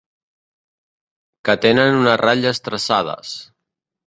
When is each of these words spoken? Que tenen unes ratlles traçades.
Que 1.49 1.55
tenen 1.67 1.99
unes 2.01 2.19
ratlles 2.23 2.63
traçades. 2.71 3.37